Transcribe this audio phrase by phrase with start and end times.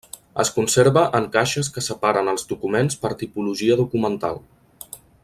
[0.43, 4.45] Es conserva en caixes que separen els documents per tipologia documental.